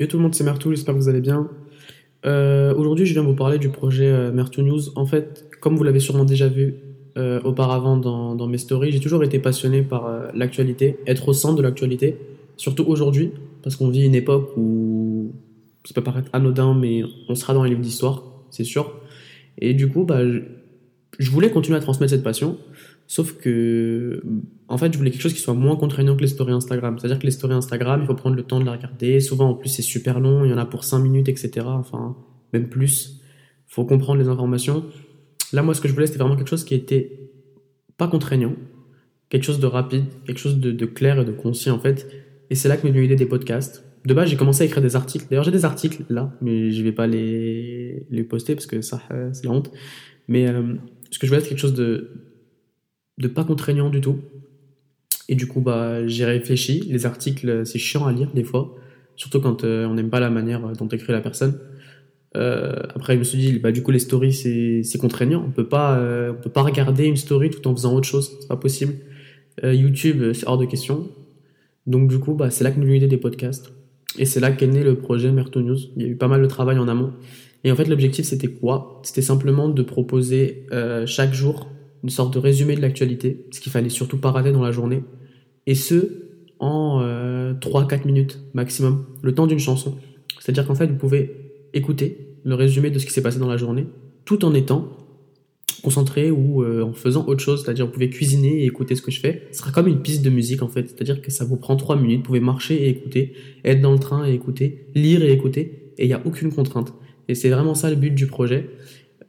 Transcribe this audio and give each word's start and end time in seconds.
Et 0.00 0.08
tout 0.08 0.16
le 0.16 0.22
monde, 0.22 0.34
c'est 0.34 0.44
Mertou, 0.44 0.70
j'espère 0.70 0.94
que 0.94 1.00
vous 1.00 1.08
allez 1.08 1.20
bien. 1.20 1.48
Euh, 2.26 2.74
Aujourd'hui, 2.74 3.06
je 3.06 3.12
viens 3.12 3.22
vous 3.22 3.34
parler 3.34 3.58
du 3.58 3.68
projet 3.68 4.08
euh, 4.08 4.32
Mertou 4.32 4.62
News. 4.62 4.80
En 4.96 5.06
fait, 5.06 5.48
comme 5.60 5.76
vous 5.76 5.84
l'avez 5.84 6.00
sûrement 6.00 6.24
déjà 6.24 6.48
vu 6.48 6.74
euh, 7.16 7.40
auparavant 7.42 7.96
dans, 7.96 8.34
dans, 8.34 8.48
mes 8.48 8.58
stories, 8.58 8.90
j'ai 8.90 9.00
toujours 9.00 9.22
été 9.22 9.38
passionné 9.38 9.82
par 9.82 10.06
euh, 10.06 10.28
l'actualité, 10.34 10.98
être 11.06 11.28
au 11.28 11.32
centre 11.32 11.56
de 11.56 11.62
l'actualité, 11.62 12.16
surtout 12.56 12.84
aujourd'hui, 12.86 13.30
parce 13.62 13.76
qu'on 13.76 13.88
vit 13.88 14.04
une 14.04 14.16
époque 14.16 14.50
où 14.56 15.32
ça 15.84 15.94
peut 15.94 16.02
paraître 16.02 16.28
anodin, 16.32 16.74
mais 16.74 17.02
on 17.28 17.34
sera 17.34 17.54
dans 17.54 17.62
les 17.62 17.70
livres 17.70 17.82
d'histoire, 17.82 18.24
c'est 18.50 18.64
sûr. 18.64 18.94
Et 19.58 19.74
du 19.74 19.88
coup, 19.88 20.04
bah, 20.04 20.20
je, 21.18 21.30
voulais 21.30 21.50
continuer 21.50 21.76
à 21.78 21.80
transmettre 21.80 22.10
cette 22.10 22.22
passion. 22.22 22.58
Sauf 23.06 23.36
que, 23.36 24.22
en 24.68 24.78
fait, 24.78 24.92
je 24.92 24.98
voulais 24.98 25.10
quelque 25.10 25.22
chose 25.22 25.34
qui 25.34 25.40
soit 25.40 25.54
moins 25.54 25.76
contraignant 25.76 26.16
que 26.16 26.22
les 26.22 26.28
stories 26.28 26.52
Instagram. 26.52 26.98
C'est-à-dire 26.98 27.18
que 27.18 27.26
les 27.26 27.30
stories 27.32 27.54
Instagram, 27.54 28.00
il 28.02 28.06
faut 28.06 28.14
prendre 28.14 28.36
le 28.36 28.42
temps 28.42 28.60
de 28.60 28.64
la 28.64 28.72
regarder. 28.72 29.20
Souvent, 29.20 29.50
en 29.50 29.54
plus, 29.54 29.68
c'est 29.68 29.82
super 29.82 30.20
long. 30.20 30.44
Il 30.44 30.50
y 30.50 30.54
en 30.54 30.58
a 30.58 30.66
pour 30.66 30.84
5 30.84 30.98
minutes, 31.00 31.28
etc. 31.28 31.66
Enfin, 31.66 32.16
même 32.52 32.68
plus. 32.68 33.20
Il 33.68 33.74
faut 33.74 33.84
comprendre 33.84 34.20
les 34.20 34.28
informations. 34.28 34.84
Là, 35.52 35.62
moi, 35.62 35.74
ce 35.74 35.80
que 35.80 35.88
je 35.88 35.94
voulais, 35.94 36.06
c'était 36.06 36.18
vraiment 36.18 36.36
quelque 36.36 36.48
chose 36.48 36.64
qui 36.64 36.74
était 36.74 37.30
pas 37.96 38.08
contraignant. 38.08 38.54
Quelque 39.28 39.44
chose 39.44 39.60
de 39.60 39.66
rapide, 39.66 40.04
quelque 40.26 40.38
chose 40.38 40.58
de, 40.58 40.70
de 40.70 40.86
clair 40.86 41.20
et 41.20 41.24
de 41.24 41.32
concis, 41.32 41.70
en 41.70 41.78
fait. 41.78 42.08
Et 42.50 42.54
c'est 42.54 42.68
là 42.68 42.76
que 42.76 42.86
m'est 42.86 42.90
venue 42.90 43.02
l'idée 43.02 43.16
des 43.16 43.26
podcasts. 43.26 43.84
De 44.04 44.12
base, 44.12 44.28
j'ai 44.28 44.36
commencé 44.36 44.62
à 44.62 44.66
écrire 44.66 44.82
des 44.82 44.96
articles. 44.96 45.26
D'ailleurs, 45.30 45.44
j'ai 45.44 45.50
des 45.50 45.64
articles 45.64 46.04
là, 46.10 46.36
mais 46.42 46.70
je 46.70 46.82
vais 46.82 46.92
pas 46.92 47.06
les, 47.06 48.06
les 48.10 48.22
poster 48.22 48.54
parce 48.54 48.66
que 48.66 48.82
ça, 48.82 49.00
euh, 49.10 49.30
c'est 49.32 49.46
la 49.46 49.52
honte. 49.52 49.70
Mais 50.28 50.46
euh, 50.46 50.74
ce 51.14 51.20
que 51.20 51.28
je 51.28 51.30
voulais, 51.30 51.42
c'est 51.42 51.50
quelque 51.50 51.60
chose 51.60 51.74
de, 51.74 52.10
de 53.18 53.28
pas 53.28 53.44
contraignant 53.44 53.88
du 53.88 54.00
tout. 54.00 54.18
Et 55.28 55.36
du 55.36 55.46
coup, 55.46 55.60
bah, 55.60 56.04
j'ai 56.08 56.24
réfléchi. 56.24 56.80
Les 56.88 57.06
articles, 57.06 57.64
c'est 57.64 57.78
chiant 57.78 58.04
à 58.04 58.12
lire 58.12 58.32
des 58.34 58.42
fois, 58.42 58.74
surtout 59.14 59.40
quand 59.40 59.62
euh, 59.62 59.86
on 59.86 59.94
n'aime 59.94 60.10
pas 60.10 60.18
la 60.18 60.28
manière 60.28 60.72
dont 60.72 60.88
écrit 60.88 61.12
la 61.12 61.20
personne. 61.20 61.56
Euh, 62.36 62.74
après, 62.96 63.14
je 63.14 63.20
me 63.20 63.24
suis 63.24 63.38
dit, 63.38 63.58
bah, 63.60 63.70
du 63.70 63.84
coup, 63.84 63.92
les 63.92 64.00
stories, 64.00 64.32
c'est 64.32 64.98
contraignant. 64.98 65.44
On 65.46 65.52
peut 65.52 65.68
pas, 65.68 65.98
euh, 65.98 66.32
on 66.32 66.42
peut 66.42 66.50
pas 66.50 66.62
regarder 66.62 67.04
une 67.04 67.16
story 67.16 67.48
tout 67.48 67.66
en 67.68 67.76
faisant 67.76 67.94
autre 67.94 68.08
chose. 68.08 68.36
C'est 68.40 68.48
pas 68.48 68.56
possible. 68.56 68.94
Euh, 69.62 69.72
YouTube, 69.72 70.32
c'est 70.32 70.48
hors 70.48 70.58
de 70.58 70.64
question. 70.64 71.08
Donc, 71.86 72.08
du 72.08 72.18
coup, 72.18 72.34
bah, 72.34 72.50
c'est 72.50 72.64
là 72.64 72.72
que 72.72 72.80
nous 72.80 72.88
l'idée 72.88 73.06
des 73.06 73.18
podcasts. 73.18 73.72
Et 74.18 74.24
c'est 74.24 74.40
là 74.40 74.50
qu'est 74.50 74.66
né 74.66 74.82
le 74.82 74.96
projet 74.96 75.30
Merto 75.30 75.60
News. 75.60 75.78
Il 75.94 76.02
y 76.02 76.06
a 76.06 76.08
eu 76.08 76.16
pas 76.16 76.26
mal 76.26 76.42
de 76.42 76.46
travail 76.48 76.76
en 76.76 76.88
amont. 76.88 77.12
Et 77.64 77.72
en 77.72 77.76
fait, 77.76 77.86
l'objectif, 77.86 78.26
c'était 78.26 78.48
quoi? 78.48 79.00
C'était 79.02 79.22
simplement 79.22 79.68
de 79.68 79.82
proposer 79.82 80.66
euh, 80.72 81.06
chaque 81.06 81.32
jour 81.32 81.66
une 82.02 82.10
sorte 82.10 82.34
de 82.34 82.38
résumé 82.38 82.76
de 82.76 82.82
l'actualité, 82.82 83.46
ce 83.50 83.60
qu'il 83.60 83.72
fallait 83.72 83.88
surtout 83.88 84.18
pas 84.18 84.30
rater 84.30 84.52
dans 84.52 84.62
la 84.62 84.72
journée, 84.72 85.02
et 85.66 85.74
ce, 85.74 86.28
en 86.58 87.00
euh, 87.02 87.54
3-4 87.54 88.06
minutes 88.06 88.40
maximum, 88.52 89.06
le 89.22 89.34
temps 89.34 89.46
d'une 89.46 89.58
chanson. 89.58 89.96
C'est-à-dire 90.38 90.66
qu'en 90.66 90.74
fait, 90.74 90.86
vous 90.86 90.96
pouvez 90.96 91.34
écouter 91.72 92.36
le 92.44 92.54
résumé 92.54 92.90
de 92.90 92.98
ce 92.98 93.06
qui 93.06 93.12
s'est 93.12 93.22
passé 93.22 93.38
dans 93.38 93.48
la 93.48 93.56
journée, 93.56 93.86
tout 94.26 94.44
en 94.44 94.52
étant 94.52 94.90
concentré 95.82 96.30
ou 96.30 96.62
euh, 96.62 96.82
en 96.82 96.92
faisant 96.92 97.26
autre 97.26 97.42
chose, 97.42 97.62
c'est-à-dire 97.62 97.86
vous 97.86 97.92
pouvez 97.92 98.08
cuisiner 98.10 98.62
et 98.62 98.64
écouter 98.64 98.94
ce 98.94 99.02
que 99.02 99.10
je 99.10 99.20
fais. 99.20 99.48
Ce 99.52 99.58
sera 99.58 99.70
comme 99.70 99.86
une 99.86 100.00
piste 100.00 100.22
de 100.22 100.30
musique 100.30 100.62
en 100.62 100.68
fait, 100.68 100.88
c'est-à-dire 100.88 101.20
que 101.22 101.30
ça 101.30 101.44
vous 101.44 101.56
prend 101.56 101.76
3 101.76 101.96
minutes, 101.96 102.18
vous 102.18 102.24
pouvez 102.24 102.40
marcher 102.40 102.84
et 102.84 102.88
écouter, 102.88 103.34
être 103.64 103.80
dans 103.80 103.92
le 103.92 103.98
train 103.98 104.26
et 104.26 104.32
écouter, 104.32 104.86
lire 104.94 105.22
et 105.22 105.32
écouter, 105.32 105.92
et 105.98 106.04
il 106.04 106.08
n'y 106.08 106.14
a 106.14 106.22
aucune 106.24 106.52
contrainte. 106.52 106.94
Et 107.28 107.34
c'est 107.34 107.50
vraiment 107.50 107.74
ça 107.74 107.90
le 107.90 107.96
but 107.96 108.14
du 108.14 108.26
projet. 108.26 108.70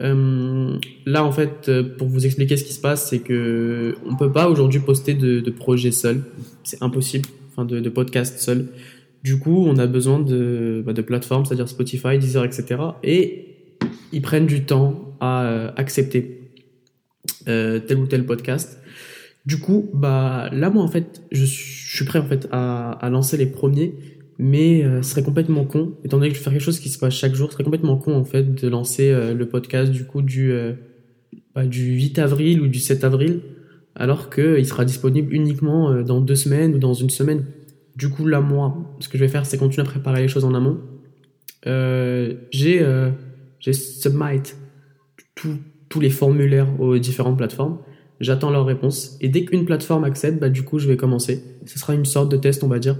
Euh, 0.00 0.76
là, 1.06 1.24
en 1.24 1.32
fait, 1.32 1.70
pour 1.98 2.08
vous 2.08 2.26
expliquer 2.26 2.56
ce 2.56 2.64
qui 2.64 2.72
se 2.72 2.80
passe, 2.80 3.08
c'est 3.08 3.20
que 3.20 3.94
on 4.06 4.16
peut 4.16 4.32
pas 4.32 4.48
aujourd'hui 4.48 4.80
poster 4.80 5.14
de, 5.14 5.40
de 5.40 5.50
projet 5.50 5.92
seul. 5.92 6.22
C'est 6.64 6.82
impossible. 6.82 7.28
Enfin, 7.50 7.64
de, 7.64 7.78
de 7.78 7.88
podcast 7.88 8.38
seul. 8.40 8.66
Du 9.22 9.38
coup, 9.38 9.64
on 9.66 9.78
a 9.78 9.86
besoin 9.86 10.18
de, 10.18 10.82
bah, 10.84 10.92
de 10.92 11.02
plateformes, 11.02 11.44
c'est-à-dire 11.44 11.68
Spotify, 11.68 12.18
Deezer, 12.18 12.44
etc. 12.44 12.76
Et 13.02 13.46
ils 14.12 14.20
prennent 14.20 14.46
du 14.46 14.64
temps 14.64 15.16
à 15.20 15.44
euh, 15.44 15.70
accepter 15.76 16.50
euh, 17.48 17.78
tel 17.78 17.98
ou 17.98 18.06
tel 18.06 18.26
podcast. 18.26 18.78
Du 19.46 19.60
coup, 19.60 19.88
bah 19.94 20.50
là, 20.52 20.68
moi, 20.68 20.82
en 20.82 20.88
fait, 20.88 21.22
je, 21.30 21.44
je 21.44 21.96
suis 21.96 22.04
prêt 22.04 22.18
en 22.18 22.26
fait 22.26 22.48
à, 22.50 22.92
à 22.92 23.08
lancer 23.08 23.36
les 23.36 23.46
premiers 23.46 23.94
mais 24.38 24.84
euh, 24.84 25.02
ce 25.02 25.10
serait 25.10 25.22
complètement 25.22 25.64
con, 25.64 25.94
étant 26.04 26.18
donné 26.18 26.30
que 26.30 26.36
je 26.36 26.40
faire 26.40 26.52
quelque 26.52 26.62
chose 26.62 26.80
qui 26.80 26.88
se 26.88 26.98
passe 26.98 27.14
chaque 27.14 27.34
jour, 27.34 27.48
ce 27.48 27.54
serait 27.54 27.64
complètement 27.64 27.96
con 27.96 28.14
en 28.14 28.24
fait 28.24 28.54
de 28.54 28.68
lancer 28.68 29.10
euh, 29.10 29.34
le 29.34 29.48
podcast 29.48 29.92
du 29.92 30.04
coup 30.04 30.22
du, 30.22 30.50
euh, 30.50 30.72
bah, 31.54 31.66
du 31.66 31.94
8 31.94 32.18
avril 32.18 32.60
ou 32.60 32.68
du 32.68 32.80
7 32.80 33.04
avril, 33.04 33.40
alors 33.94 34.30
qu'il 34.30 34.66
sera 34.66 34.84
disponible 34.84 35.32
uniquement 35.32 36.02
dans 36.02 36.20
deux 36.20 36.34
semaines 36.34 36.74
ou 36.74 36.78
dans 36.78 36.94
une 36.94 37.10
semaine. 37.10 37.44
Du 37.94 38.10
coup 38.10 38.26
là 38.26 38.40
moi, 38.40 38.96
ce 38.98 39.08
que 39.08 39.16
je 39.16 39.24
vais 39.24 39.28
faire 39.28 39.46
c'est 39.46 39.56
continuer 39.56 39.86
à 39.86 39.90
préparer 39.90 40.22
les 40.22 40.28
choses 40.28 40.44
en 40.44 40.54
amont. 40.54 40.80
J'ai 41.64 42.84
j'ai 43.60 43.72
submit 43.72 44.42
tous 45.36 46.00
les 46.00 46.10
formulaires 46.10 46.68
aux 46.80 46.98
différentes 46.98 47.36
plateformes. 47.36 47.78
J'attends 48.18 48.50
leur 48.50 48.66
réponse 48.66 49.16
et 49.20 49.28
dès 49.28 49.44
qu'une 49.44 49.64
plateforme 49.64 50.02
accepte, 50.02 50.40
bah, 50.40 50.48
du 50.48 50.64
coup 50.64 50.80
je 50.80 50.88
vais 50.88 50.96
commencer. 50.96 51.44
Ce 51.66 51.78
sera 51.78 51.94
une 51.94 52.04
sorte 52.04 52.32
de 52.32 52.36
test 52.36 52.64
on 52.64 52.68
va 52.68 52.80
dire 52.80 52.96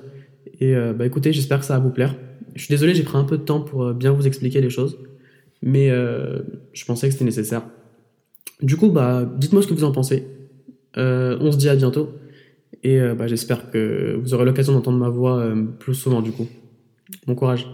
et 0.64 0.75
euh, 0.75 0.94
bah 0.94 1.04
écoutez, 1.04 1.30
j'espère 1.30 1.60
que 1.60 1.66
ça 1.66 1.75
va 1.75 1.84
vous 1.84 1.91
plaire. 1.91 2.16
Je 2.54 2.62
suis 2.62 2.72
désolé, 2.72 2.94
j'ai 2.94 3.02
pris 3.02 3.19
un 3.19 3.25
peu 3.25 3.36
de 3.36 3.42
temps 3.42 3.60
pour 3.60 3.84
euh, 3.84 3.92
bien 3.92 4.12
vous 4.12 4.26
expliquer 4.26 4.62
les 4.62 4.70
choses, 4.70 4.98
mais 5.60 5.91
euh, 5.91 6.41
je 6.72 6.84
pensais 6.86 7.06
que 7.06 7.12
c'était 7.12 7.26
nécessaire. 7.26 7.62
Du 8.62 8.76
coup, 8.76 8.88
bah, 8.88 9.30
dites-moi 9.36 9.60
ce 9.60 9.66
que 9.66 9.75
vous 9.75 9.84
en 9.84 9.92
pensez. 9.92 10.26
On 10.97 11.52
se 11.52 11.58
dit 11.58 11.69
à 11.69 11.76
bientôt, 11.76 12.12
et 12.82 13.00
bah, 13.19 13.26
j'espère 13.26 13.70
que 13.70 14.16
vous 14.22 14.32
aurez 14.32 14.44
l'occasion 14.44 14.72
d'entendre 14.72 14.98
ma 14.98 15.08
voix 15.08 15.52
plus 15.80 15.94
souvent 15.94 16.22
du 16.22 16.30
coup. 16.30 16.47
Bon 17.26 17.34
courage. 17.34 17.66